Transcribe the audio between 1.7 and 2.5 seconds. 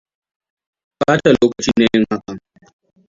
ne yin hakan.